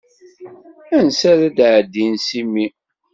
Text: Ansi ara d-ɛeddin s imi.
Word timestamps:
Ansi 0.97 1.25
ara 1.31 1.47
d-ɛeddin 1.57 2.13
s 2.25 2.27
imi. 2.39 2.67